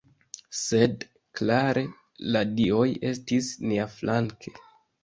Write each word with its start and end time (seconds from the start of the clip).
Sed 0.59 1.05
klare 1.41 1.83
la 2.37 2.43
dioj 2.57 2.89
estis 3.13 3.53
niaflanke. 3.71 4.61